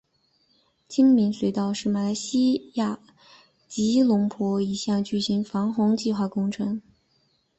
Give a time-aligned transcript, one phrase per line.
[0.87, 2.99] 精明隧道是马来西亚
[3.67, 6.81] 吉隆坡一项巨型防洪计划工程。